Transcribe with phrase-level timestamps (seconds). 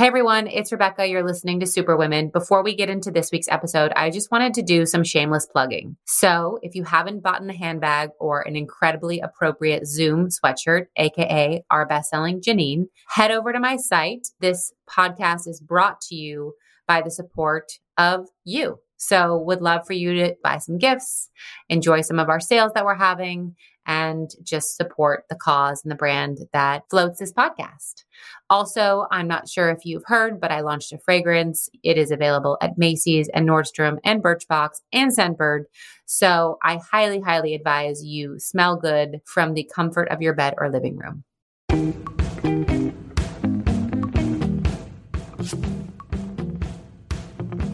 [0.00, 1.06] Hey everyone, it's Rebecca.
[1.06, 2.30] You're listening to Superwomen.
[2.30, 5.98] Before we get into this week's episode, I just wanted to do some shameless plugging.
[6.06, 11.84] So, if you haven't bought a handbag or an incredibly appropriate Zoom sweatshirt, aka our
[11.84, 14.28] best-selling Janine, head over to my site.
[14.40, 16.54] This podcast is brought to you
[16.88, 18.78] by the support of you.
[19.02, 21.30] So, would love for you to buy some gifts,
[21.70, 23.56] enjoy some of our sales that we're having,
[23.86, 28.04] and just support the cause and the brand that floats this podcast.
[28.50, 31.70] Also, I'm not sure if you've heard, but I launched a fragrance.
[31.82, 35.64] It is available at Macy's and Nordstrom and Birchbox and Scentbird.
[36.04, 40.68] So I highly, highly advise you smell good from the comfort of your bed or
[40.68, 41.24] living room.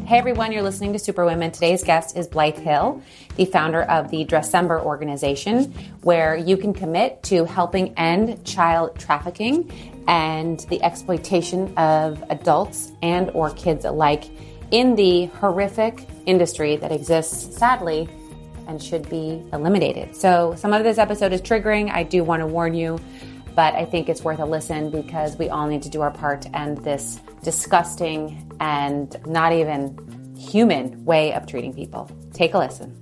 [0.07, 1.51] Hey everyone, you're listening to Superwomen.
[1.51, 3.03] Today's guest is Blythe Hill,
[3.35, 9.69] the founder of the Dressember organization, where you can commit to helping end child trafficking
[10.07, 14.31] and the exploitation of adults and or kids alike
[14.71, 18.09] in the horrific industry that exists sadly
[18.69, 20.15] and should be eliminated.
[20.15, 21.91] So some of this episode is triggering.
[21.91, 23.01] I do want to warn you
[23.57, 26.43] but I think it's worth a listen because we all need to do our part
[26.43, 29.97] to end this disgusting and not even
[30.37, 32.11] human way of treating people.
[32.33, 32.93] Take a listen.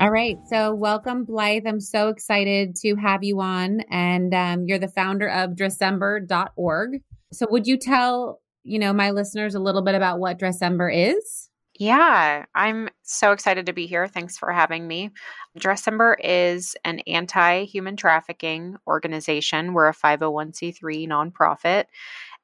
[0.00, 0.38] All right.
[0.48, 1.66] So, welcome, Blythe.
[1.66, 3.80] I'm so excited to have you on.
[3.90, 7.02] And um, you're the founder of Dressember.org.
[7.34, 11.50] So, would you tell, you know, my listeners a little bit about what Dressember is?
[11.78, 14.08] Yeah, I'm so excited to be here.
[14.08, 15.10] Thanks for having me.
[15.56, 19.74] Dressember is an anti human trafficking organization.
[19.74, 21.84] We're a 501c3 nonprofit.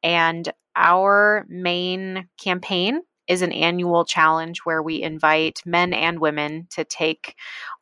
[0.05, 6.85] And our main campaign is an annual challenge where we invite men and women to
[6.85, 7.37] take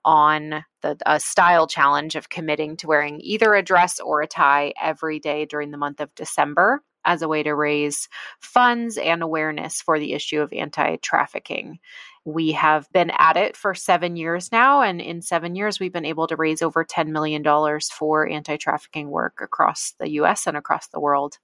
[0.04, 4.72] on the a style challenge of committing to wearing either a dress or a tie
[4.80, 8.08] every day during the month of December as a way to raise
[8.40, 11.80] funds and awareness for the issue of anti trafficking.
[12.24, 16.04] We have been at it for seven years now, and in seven years, we've been
[16.04, 17.42] able to raise over $10 million
[17.90, 21.38] for anti trafficking work across the US and across the world.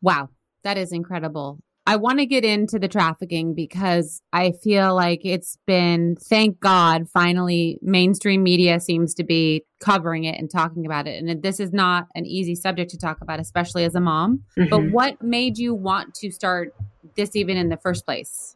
[0.00, 0.30] Wow,
[0.64, 1.58] that is incredible.
[1.88, 7.08] I want to get into the trafficking because I feel like it's been, thank God,
[7.08, 11.24] finally, mainstream media seems to be covering it and talking about it.
[11.24, 14.42] And this is not an easy subject to talk about, especially as a mom.
[14.58, 14.68] Mm-hmm.
[14.68, 16.74] But what made you want to start
[17.16, 18.54] this even in the first place?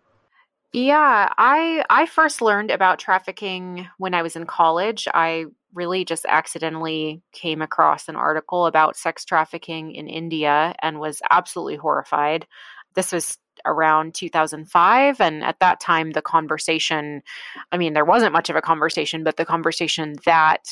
[0.74, 5.08] Yeah, I I first learned about trafficking when I was in college.
[5.14, 11.22] I really just accidentally came across an article about sex trafficking in India and was
[11.30, 12.46] absolutely horrified.
[12.94, 17.22] This was around 2005 and at that time the conversation
[17.70, 20.64] i mean there wasn't much of a conversation but the conversation that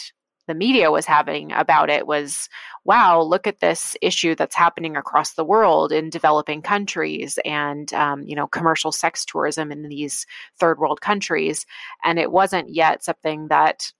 [0.46, 2.48] the media was having about it was
[2.84, 8.22] wow look at this issue that's happening across the world in developing countries and um,
[8.26, 10.26] you know commercial sex tourism in these
[10.58, 11.66] third world countries.
[12.02, 13.92] And it wasn't yet something that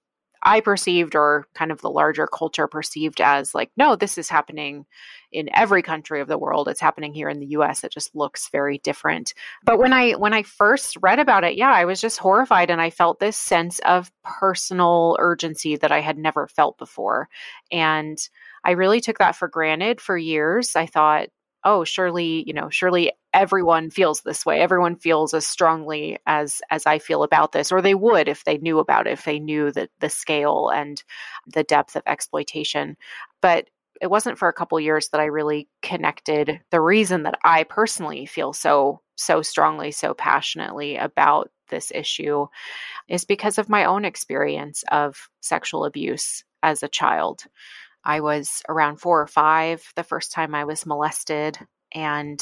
[0.43, 4.85] I perceived or kind of the larger culture perceived as like, no, this is happening
[5.31, 6.67] in every country of the world.
[6.67, 7.83] It's happening here in the US.
[7.83, 9.33] It just looks very different.
[9.63, 12.81] But when I when I first read about it, yeah, I was just horrified and
[12.81, 17.29] I felt this sense of personal urgency that I had never felt before.
[17.71, 18.17] And
[18.63, 20.75] I really took that for granted for years.
[20.75, 21.29] I thought,
[21.63, 24.59] oh surely you know surely everyone feels this way.
[24.59, 28.57] Everyone feels as strongly as as i feel about this or they would if they
[28.57, 31.03] knew about it if they knew the the scale and
[31.47, 32.97] the depth of exploitation.
[33.41, 33.69] But
[34.01, 38.25] it wasn't for a couple years that i really connected the reason that i personally
[38.25, 42.47] feel so so strongly so passionately about this issue
[43.07, 47.43] is because of my own experience of sexual abuse as a child
[48.03, 51.57] I was around four or five the first time I was molested.
[51.93, 52.41] And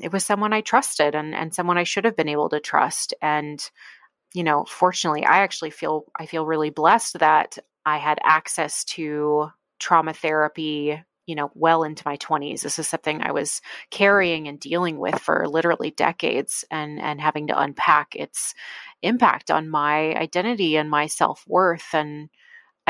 [0.00, 3.14] it was someone I trusted and, and someone I should have been able to trust.
[3.20, 3.62] And,
[4.34, 9.50] you know, fortunately, I actually feel I feel really blessed that I had access to
[9.78, 14.58] trauma therapy you know well into my 20s this is something i was carrying and
[14.58, 18.52] dealing with for literally decades and and having to unpack its
[19.00, 22.28] impact on my identity and my self-worth and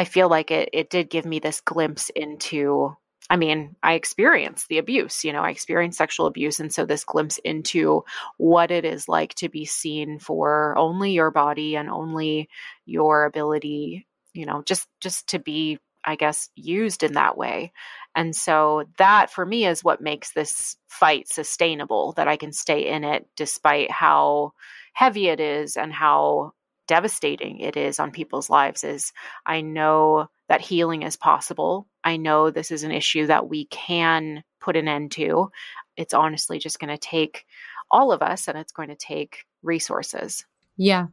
[0.01, 2.97] I feel like it it did give me this glimpse into
[3.29, 6.59] I mean, I experienced the abuse, you know, I experienced sexual abuse.
[6.59, 8.05] And so this glimpse into
[8.39, 12.49] what it is like to be seen for only your body and only
[12.87, 17.73] your ability, you know, just just to be, I guess, used in that way.
[18.17, 22.89] And so that for me is what makes this fight sustainable, that I can stay
[22.89, 24.55] in it despite how
[24.95, 26.55] heavy it is and how
[26.91, 29.13] devastating it is on people's lives is
[29.47, 31.87] I know that healing is possible.
[32.03, 35.53] I know this is an issue that we can put an end to.
[35.97, 37.47] It's honestly just going to take
[37.93, 40.45] all of us and it's going to take resources.
[40.77, 41.07] Yeah.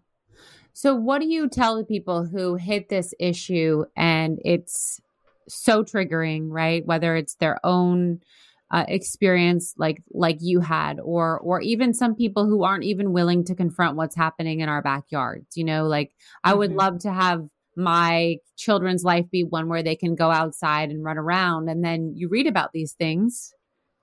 [0.74, 5.00] So, what do you tell the people who hit this issue and it's
[5.48, 6.84] so triggering, right?
[6.88, 8.22] Whether it's their own
[8.70, 13.46] uh, experience like like you had or or even some people who aren't even willing
[13.46, 16.12] to confront what's happening in our backyards you know like
[16.44, 16.80] i would mm-hmm.
[16.80, 17.46] love to have
[17.78, 22.12] my children's life be one where they can go outside and run around and then
[22.16, 23.54] you read about these things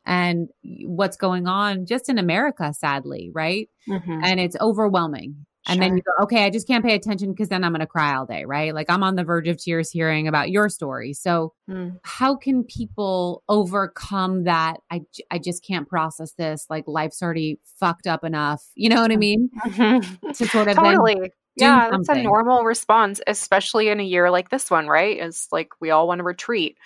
[0.06, 0.48] and
[0.86, 4.20] what's going on just in america sadly right mm-hmm.
[4.22, 7.64] and it's overwhelming and then you go, okay, I just can't pay attention because then
[7.64, 8.74] I'm going to cry all day, right?
[8.74, 11.14] Like I'm on the verge of tears hearing about your story.
[11.14, 11.98] So, mm.
[12.02, 14.78] how can people overcome that?
[14.90, 16.66] I, I just can't process this.
[16.68, 18.62] Like life's already fucked up enough.
[18.74, 19.50] You know what I mean?
[19.64, 20.30] Mm-hmm.
[20.32, 21.32] to sort of totally.
[21.56, 22.02] yeah, something.
[22.06, 25.18] that's a normal response, especially in a year like this one, right?
[25.18, 26.76] It's like we all want to retreat.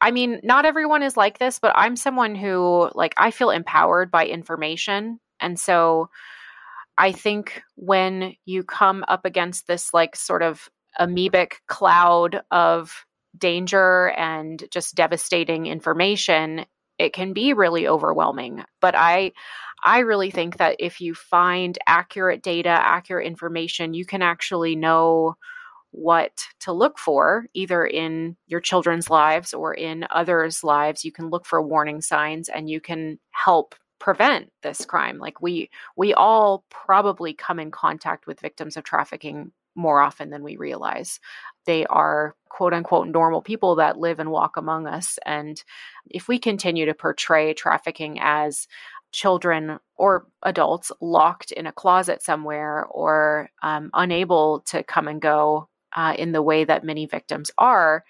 [0.00, 4.10] I mean, not everyone is like this, but I'm someone who like I feel empowered
[4.10, 5.20] by information.
[5.38, 6.10] And so
[6.96, 10.68] I think when you come up against this like sort of
[11.00, 13.04] amoebic cloud of
[13.36, 16.66] danger and just devastating information,
[16.98, 18.62] it can be really overwhelming.
[18.80, 19.32] But I
[19.84, 25.36] I really think that if you find accurate data, accurate information, you can actually know
[25.90, 31.04] what to look for either in your children's lives or in others' lives.
[31.04, 35.70] You can look for warning signs and you can help prevent this crime like we
[35.96, 41.20] we all probably come in contact with victims of trafficking more often than we realize.
[41.66, 45.62] They are quote unquote normal people that live and walk among us and
[46.10, 48.66] if we continue to portray trafficking as
[49.12, 55.68] children or adults locked in a closet somewhere or um, unable to come and go
[55.94, 58.02] uh, in the way that many victims are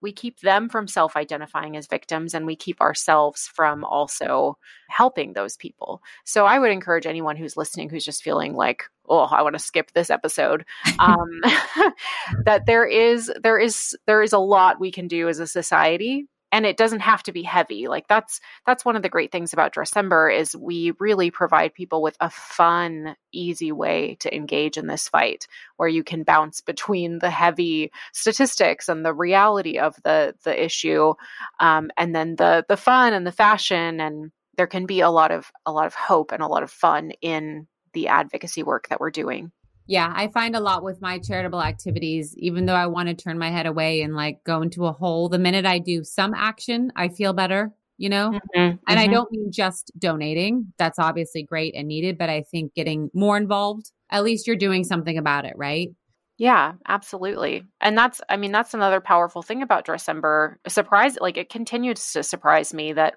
[0.00, 4.58] we keep them from self identifying as victims and we keep ourselves from also
[4.88, 6.02] helping those people.
[6.24, 9.58] So I would encourage anyone who's listening who's just feeling like, oh, I want to
[9.58, 10.64] skip this episode,
[10.98, 11.40] um,
[12.44, 16.26] that there is there is there is a lot we can do as a society
[16.50, 17.88] and it doesn't have to be heavy.
[17.88, 22.02] Like that's that's one of the great things about Dressember is we really provide people
[22.02, 25.46] with a fun easy way to engage in this fight
[25.76, 31.14] where you can bounce between the heavy statistics and the reality of the the issue
[31.60, 35.30] um, and then the the fun and the fashion and there can be a lot
[35.30, 39.00] of a lot of hope and a lot of fun in the advocacy work that
[39.00, 39.52] we're doing
[39.88, 43.38] yeah, I find a lot with my charitable activities, even though I want to turn
[43.38, 46.92] my head away and like go into a hole, the minute I do some action,
[46.94, 48.32] I feel better, you know?
[48.32, 48.98] Mm-hmm, and mm-hmm.
[48.98, 50.74] I don't mean just donating.
[50.76, 54.84] That's obviously great and needed, but I think getting more involved, at least you're doing
[54.84, 55.88] something about it, right?
[56.36, 57.64] Yeah, absolutely.
[57.80, 60.56] And that's I mean that's another powerful thing about Dressember.
[60.68, 63.16] Surprise like it continues to surprise me that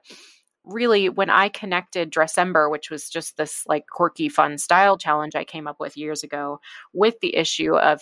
[0.63, 5.44] really when I connected Dressember, which was just this like quirky, fun style challenge I
[5.44, 6.60] came up with years ago,
[6.94, 8.02] with the issue of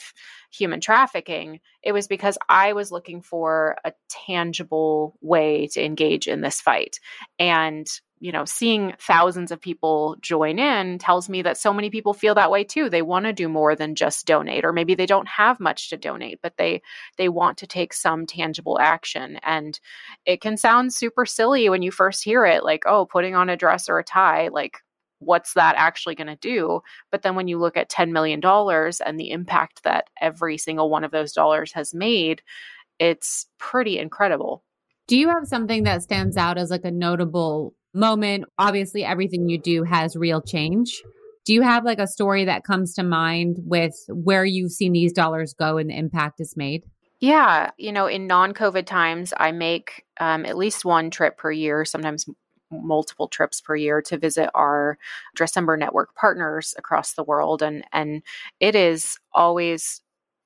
[0.51, 6.41] human trafficking, it was because I was looking for a tangible way to engage in
[6.41, 6.99] this fight.
[7.37, 7.87] And
[8.19, 12.35] you know, seeing thousands of people join in tells me that so many people feel
[12.35, 12.89] that way too.
[12.89, 15.97] They want to do more than just donate or maybe they don't have much to
[15.97, 16.81] donate, but they
[17.17, 19.39] they want to take some tangible action.
[19.43, 19.79] And
[20.25, 23.57] it can sound super silly when you first hear it like, "Oh, putting on a
[23.57, 24.79] dress or a tie, like
[25.19, 29.01] what's that actually going to do?" But then when you look at 10 million dollars
[29.01, 32.41] and the impact that every single one of those dollars has made,
[32.99, 34.63] it's pretty incredible.
[35.07, 38.45] Do you have something that stands out as like a notable moment.
[38.57, 41.01] Obviously, everything you do has real change.
[41.45, 45.13] Do you have like a story that comes to mind with where you've seen these
[45.13, 46.83] dollars go and the impact it's made?
[47.19, 47.71] Yeah.
[47.77, 51.83] You know, in non COVID times, I make um, at least one trip per year,
[51.85, 52.25] sometimes
[52.71, 54.97] multiple trips per year to visit our
[55.37, 57.61] Dressember network partners across the world.
[57.61, 58.21] And, and
[58.59, 60.01] it is always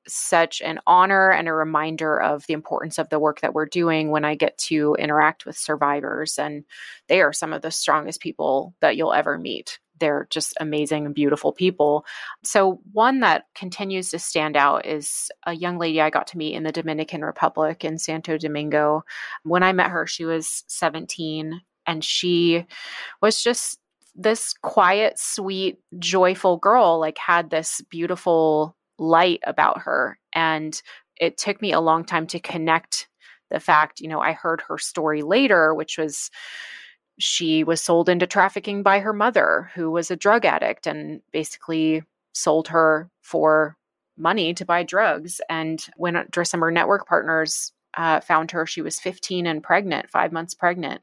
[0.08, 4.10] such an honor and a reminder of the importance of the work that we're doing
[4.12, 6.38] when I get to interact with survivors.
[6.38, 6.66] And
[7.08, 9.80] they are some of the strongest people that you'll ever meet.
[10.00, 12.06] They're just amazing and beautiful people.
[12.44, 16.56] So, one that continues to stand out is a young lady I got to meet
[16.56, 19.06] in the Dominican Republic in Santo Domingo.
[19.44, 22.66] When I met her, she was 17 and she
[23.22, 23.80] was just
[24.16, 30.18] this quiet, sweet, joyful girl, like had this beautiful light about her.
[30.34, 30.82] And
[31.20, 33.10] it took me a long time to connect
[33.50, 36.32] the fact, you know, I heard her story later, which was
[37.20, 42.04] she was sold into trafficking by her mother, who was a drug addict and basically
[42.34, 43.78] sold her for
[44.18, 45.42] money to buy drugs.
[45.50, 50.56] And when Dressember Network Partners uh, found her, she was 15 and pregnant, five months
[50.56, 51.02] pregnant.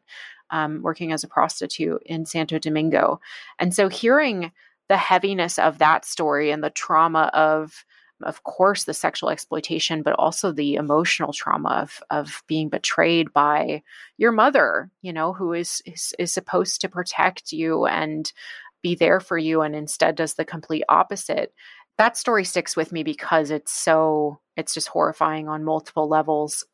[0.51, 3.21] um, working as a prostitute in Santo Domingo.
[3.59, 4.53] And so hearing
[4.89, 7.85] the heaviness of that story and the trauma of
[8.23, 13.83] of course the sexual exploitation but also the emotional trauma of of being betrayed by
[14.19, 18.33] your mother you know who is is, is supposed to protect you and
[18.83, 21.53] be there for you and instead does the complete opposite.
[21.99, 26.65] That story sticks with me because it's so it's just horrifying on multiple levels.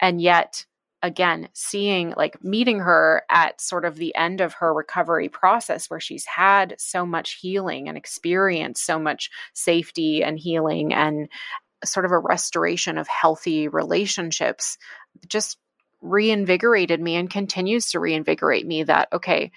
[0.00, 0.66] And yet
[1.02, 6.00] again seeing like meeting her at sort of the end of her recovery process where
[6.00, 11.28] she's had so much healing and experienced so much safety and healing and
[11.84, 14.78] sort of a restoration of healthy relationships
[15.28, 15.58] just
[16.00, 19.50] reinvigorated me and continues to reinvigorate me that okay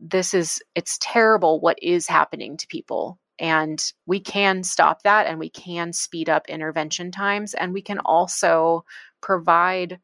[0.00, 3.18] this is it's terrible what is happening to people.
[3.38, 7.98] And we can stop that and we can speed up intervention times and we can
[7.98, 8.84] also
[9.20, 10.00] provide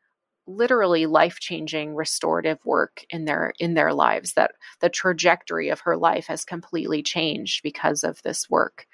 [0.47, 6.27] literally life-changing restorative work in their in their lives that the trajectory of her life
[6.27, 8.87] has completely changed because of this work.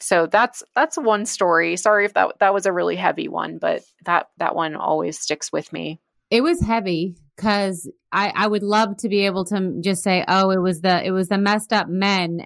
[0.00, 1.76] So that's that's one story.
[1.76, 5.52] Sorry if that that was a really heavy one but that that one always sticks
[5.52, 6.00] with me.
[6.30, 10.50] It was heavy because i i would love to be able to just say oh
[10.50, 12.44] it was the it was the messed up men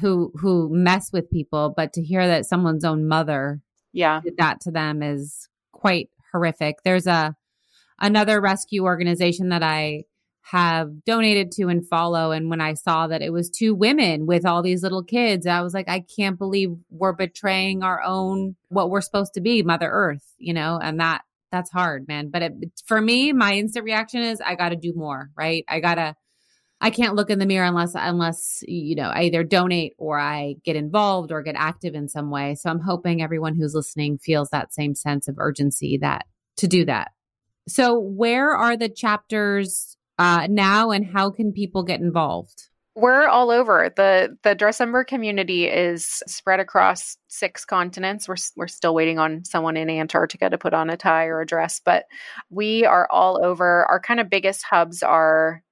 [0.00, 3.60] who who mess with people but to hear that someone's own mother
[3.96, 4.20] yeah.
[4.22, 6.82] did that to them is quite horrific.
[6.84, 7.34] There's a
[8.00, 10.04] another rescue organization that I
[10.42, 12.30] have donated to and follow.
[12.30, 15.60] And when I saw that it was two women with all these little kids, I
[15.60, 19.90] was like, I can't believe we're betraying our own, what we're supposed to be, Mother
[19.90, 22.30] Earth, you know, and that, that's hard, man.
[22.30, 22.52] But it,
[22.86, 25.64] for me, my instant reaction is I got to do more, right?
[25.68, 26.14] I got to,
[26.80, 30.56] I can't look in the mirror unless, unless, you know, I either donate or I
[30.64, 32.54] get involved or get active in some way.
[32.54, 36.26] So I'm hoping everyone who's listening feels that same sense of urgency that
[36.58, 37.12] to do that.
[37.68, 42.68] So, where are the chapters uh, now, and how can people get involved?
[42.94, 43.92] We're all over.
[43.94, 48.28] the The Dressember community is spread across six continents.
[48.28, 51.46] We're we're still waiting on someone in Antarctica to put on a tie or a
[51.46, 52.06] dress, but
[52.48, 53.84] we are all over.
[53.86, 55.62] Our kind of biggest hubs are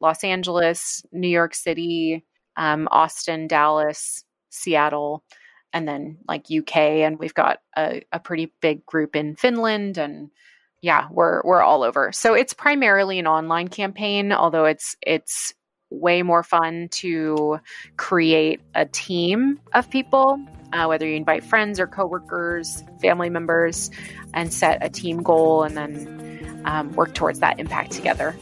[0.00, 2.24] Los Angeles, New York City,
[2.56, 5.24] um, Austin, Dallas, Seattle,
[5.72, 6.76] and then like UK.
[6.76, 10.30] And we've got a, a pretty big group in Finland and
[10.82, 12.12] yeah, we're we're all over.
[12.12, 15.52] So it's primarily an online campaign, although it's it's
[15.90, 17.58] way more fun to
[17.96, 20.40] create a team of people,
[20.72, 23.90] uh, whether you invite friends or coworkers, family members,
[24.32, 28.34] and set a team goal, and then um, work towards that impact together.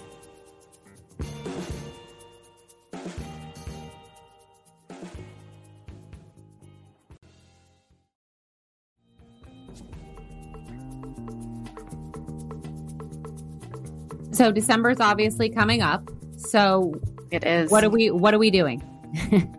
[14.38, 16.12] So December is obviously coming up.
[16.36, 16.94] So
[17.32, 17.72] it is.
[17.72, 18.80] What are we what are we doing?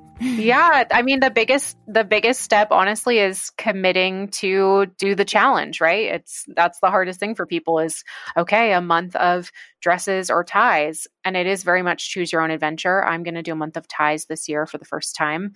[0.22, 5.82] yeah, I mean the biggest the biggest step honestly is committing to do the challenge,
[5.82, 6.06] right?
[6.14, 8.06] It's that's the hardest thing for people is
[8.38, 12.50] okay, a month of dresses or ties and it is very much choose your own
[12.50, 13.04] adventure.
[13.04, 15.56] I'm going to do a month of ties this year for the first time.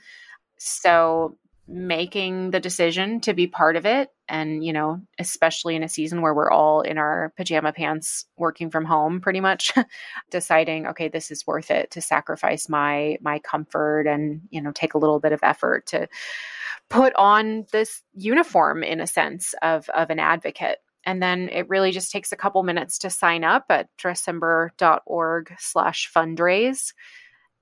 [0.57, 4.09] So making the decision to be part of it.
[4.29, 8.71] And you know especially in a season where we're all in our pajama pants working
[8.71, 9.73] from home pretty much
[10.31, 14.93] deciding okay this is worth it to sacrifice my my comfort and you know take
[14.93, 16.07] a little bit of effort to
[16.89, 20.77] put on this uniform in a sense of of an advocate.
[21.05, 26.09] And then it really just takes a couple minutes to sign up at dressember.org slash
[26.15, 26.93] fundraise.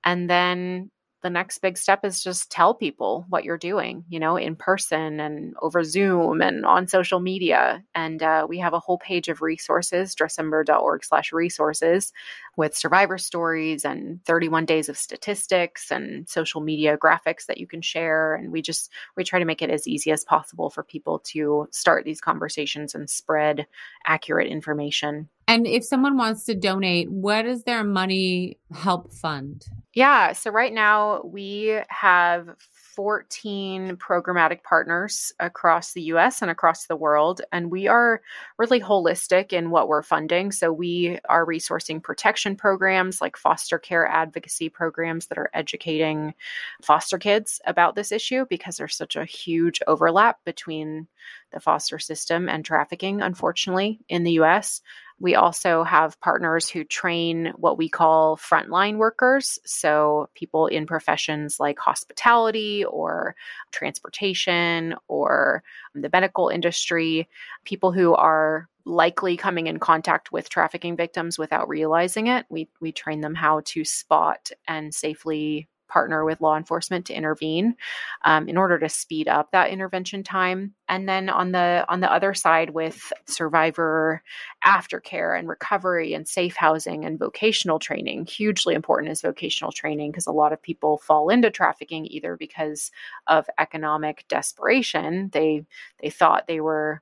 [0.04, 4.38] And then the next big step is just tell people what you're doing, you know,
[4.38, 7.84] in person and over Zoom and on social media.
[7.94, 12.12] And uh, we have a whole page of resources, dressember.org slash resources
[12.58, 17.82] with survivor stories and 31 days of statistics and social media graphics that you can
[17.82, 18.34] share.
[18.36, 21.68] And we just, we try to make it as easy as possible for people to
[21.72, 23.68] start these conversations and spread
[24.08, 25.30] accurate information.
[25.52, 29.66] And if someone wants to donate, what does their money help fund?
[29.94, 30.32] Yeah.
[30.32, 32.56] So right now we have
[32.96, 37.42] 14 programmatic partners across the US and across the world.
[37.52, 38.22] And we are
[38.58, 40.54] really holistic in what we're funding.
[40.54, 46.34] So we are resourcing protection programs like foster care advocacy programs that are educating
[46.82, 51.08] foster kids about this issue because there's such a huge overlap between
[51.52, 54.82] the foster system and trafficking, unfortunately, in the US.
[55.22, 59.60] We also have partners who train what we call frontline workers.
[59.66, 63.36] So, people in professions like hospitality or
[63.72, 65.64] transportation or
[65.94, 67.30] the medical industry,
[67.66, 72.48] people who are likely coming in contact with trafficking victims without realizing it.
[72.50, 77.76] We we train them how to spot and safely partner with law enforcement to intervene
[78.24, 80.74] um, in order to speed up that intervention time.
[80.88, 84.24] And then on the on the other side with survivor
[84.66, 90.28] aftercare and recovery and safe housing and vocational training hugely important is vocational training because
[90.28, 92.92] a lot of people fall into trafficking either because
[93.28, 95.30] of economic desperation.
[95.34, 95.66] They
[96.02, 97.02] they thought they were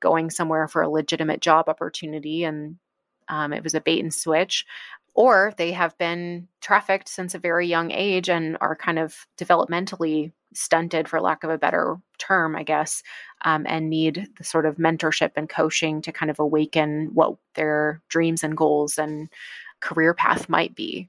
[0.00, 2.76] going somewhere for a legitimate job opportunity and
[3.28, 4.66] um, it was a bait and switch
[5.14, 10.32] or they have been trafficked since a very young age and are kind of developmentally
[10.52, 13.02] stunted for lack of a better term i guess
[13.44, 18.02] um, and need the sort of mentorship and coaching to kind of awaken what their
[18.08, 19.28] dreams and goals and
[19.80, 21.08] career path might be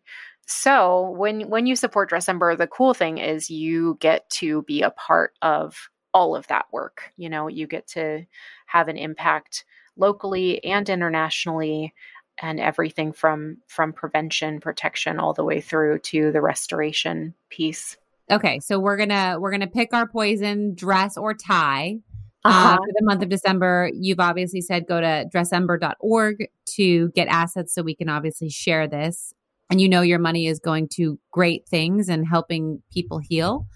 [0.51, 4.91] so when when you support Dressember, the cool thing is you get to be a
[4.91, 7.03] part of all of that work.
[7.15, 8.25] You know, you get to
[8.65, 9.63] have an impact
[9.95, 11.93] locally and internationally
[12.41, 17.97] and everything from from prevention protection all the way through to the restoration piece.
[18.29, 21.99] Okay so we're gonna we're gonna pick our poison dress or tie.
[22.43, 22.73] Uh, uh-huh.
[22.73, 27.71] uh, for the month of december you've obviously said go to dressember.org to get assets
[27.71, 29.33] so we can obviously share this.
[29.69, 33.67] And you know your money is going to great things and helping people heal.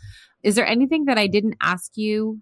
[0.44, 2.40] Is there anything that i didn't ask you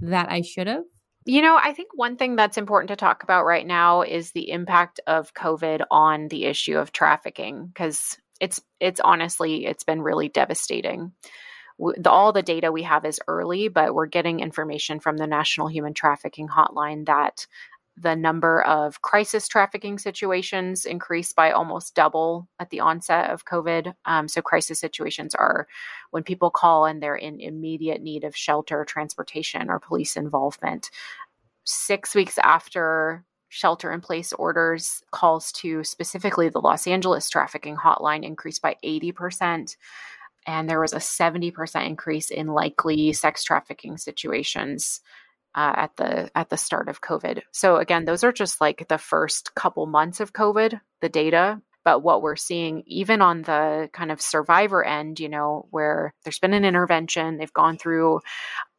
[0.00, 0.84] that i should have
[1.24, 4.50] you know, I think one thing that's important to talk about right now is the
[4.50, 10.28] impact of COVID on the issue of trafficking because it's it's honestly it's been really
[10.28, 11.12] devastating.
[11.78, 15.66] The, all the data we have is early, but we're getting information from the National
[15.66, 17.46] Human Trafficking Hotline that
[17.96, 23.94] the number of crisis trafficking situations increased by almost double at the onset of COVID.
[24.04, 25.68] Um, so, crisis situations are
[26.10, 30.90] when people call and they're in immediate need of shelter, transportation, or police involvement.
[31.64, 33.24] Six weeks after
[33.54, 39.76] shelter in place orders, calls to specifically the Los Angeles trafficking hotline increased by 80%.
[40.44, 45.00] And there was a 70% increase in likely sex trafficking situations
[45.54, 47.42] uh, at the at the start of COVID.
[47.52, 51.60] So again, those are just like the first couple months of COVID, the data.
[51.84, 56.38] But what we're seeing, even on the kind of survivor end, you know, where there's
[56.38, 58.20] been an intervention, they've gone through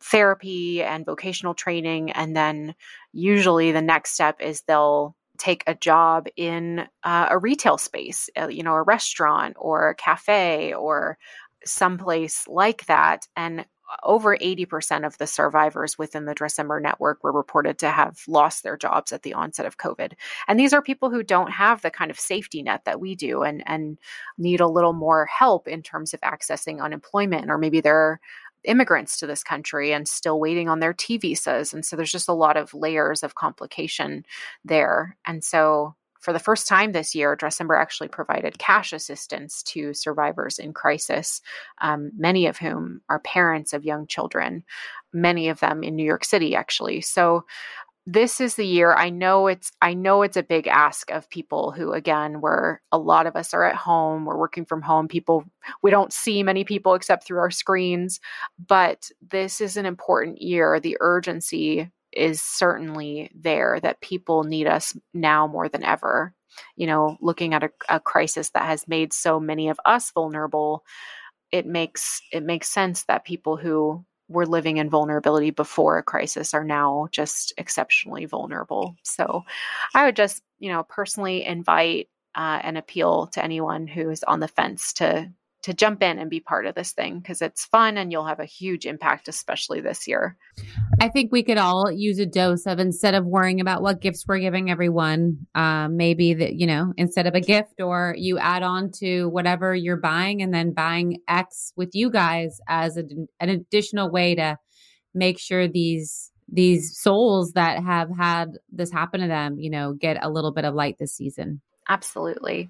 [0.01, 2.73] therapy and vocational training, and then
[3.13, 8.47] usually the next step is they'll take a job in uh, a retail space, uh,
[8.47, 11.17] you know, a restaurant or a cafe or
[11.63, 13.27] someplace like that.
[13.35, 13.65] And
[14.03, 18.77] over 80% of the survivors within the Dressember network were reported to have lost their
[18.77, 20.13] jobs at the onset of COVID.
[20.47, 23.43] And these are people who don't have the kind of safety net that we do
[23.43, 23.97] and, and
[24.37, 28.19] need a little more help in terms of accessing unemployment, or maybe they're
[28.63, 31.73] immigrants to this country and still waiting on their T visas.
[31.73, 34.25] And so there's just a lot of layers of complication
[34.63, 35.15] there.
[35.25, 35.95] And so
[36.25, 41.39] for the first time this year, Dressember actually provided cash assistance to survivors in crisis,
[41.81, 44.63] um, many of whom are parents of young children,
[45.13, 47.01] many of them in New York City, actually.
[47.01, 47.45] So
[48.07, 51.71] this is the year i know it's i know it's a big ask of people
[51.71, 55.43] who again where a lot of us are at home we're working from home people
[55.81, 58.19] we don't see many people except through our screens
[58.67, 64.95] but this is an important year the urgency is certainly there that people need us
[65.13, 66.33] now more than ever.
[66.75, 70.83] You know, looking at a, a crisis that has made so many of us vulnerable,
[71.51, 76.53] it makes it makes sense that people who were living in vulnerability before a crisis
[76.53, 78.95] are now just exceptionally vulnerable.
[79.03, 79.43] So
[79.93, 84.39] I would just, you know, personally invite uh, and appeal to anyone who is on
[84.39, 85.31] the fence to
[85.65, 88.39] to jump in and be part of this thing because it's fun and you'll have
[88.39, 90.37] a huge impact, especially this year.
[91.01, 94.25] I think we could all use a dose of instead of worrying about what gifts
[94.27, 98.61] we're giving everyone, um, maybe that, you know, instead of a gift or you add
[98.61, 103.03] on to whatever you're buying and then buying X with you guys as a,
[103.39, 104.59] an additional way to
[105.15, 110.23] make sure these these souls that have had this happen to them, you know, get
[110.23, 111.59] a little bit of light this season.
[111.89, 112.69] Absolutely.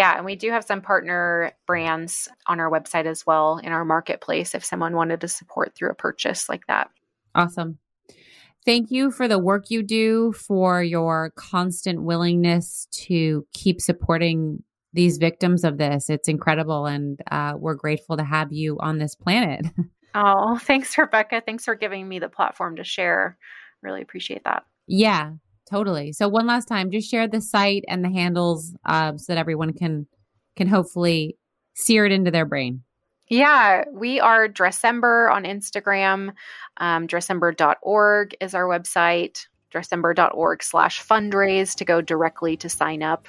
[0.00, 3.84] Yeah, and we do have some partner brands on our website as well in our
[3.84, 6.88] marketplace if someone wanted to support through a purchase like that.
[7.34, 7.76] Awesome.
[8.64, 14.62] Thank you for the work you do, for your constant willingness to keep supporting
[14.94, 16.08] these victims of this.
[16.08, 16.86] It's incredible.
[16.86, 19.66] And uh, we're grateful to have you on this planet.
[20.12, 21.40] Oh, thanks, Rebecca.
[21.46, 23.38] Thanks for giving me the platform to share.
[23.80, 24.64] Really appreciate that.
[24.88, 25.34] Yeah.
[25.70, 26.12] Totally.
[26.12, 29.72] So one last time, just share the site and the handles uh, so that everyone
[29.72, 30.06] can
[30.56, 31.36] can hopefully
[31.74, 32.82] sear it into their brain.
[33.28, 36.32] Yeah, we are Dressember on Instagram.
[36.78, 39.46] Um, Dressember.org is our website.
[39.72, 43.28] dressember.org slash fundraise to go directly to sign up.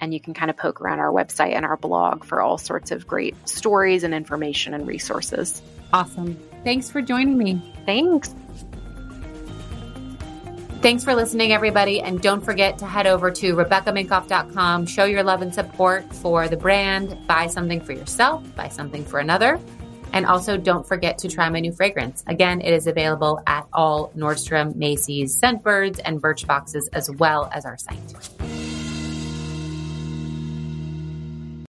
[0.00, 2.90] And you can kind of poke around our website and our blog for all sorts
[2.90, 5.62] of great stories and information and resources.
[5.92, 6.36] Awesome.
[6.64, 7.62] Thanks for joining me.
[7.86, 8.34] Thanks.
[10.82, 12.00] Thanks for listening, everybody.
[12.00, 16.56] And don't forget to head over to RebeccaMinkoff.com, show your love and support for the
[16.56, 19.58] brand, buy something for yourself, buy something for another.
[20.12, 22.22] And also, don't forget to try my new fragrance.
[22.26, 27.76] Again, it is available at all Nordstrom, Macy's, Scentbirds, and Birchboxes, as well as our
[27.76, 28.35] site.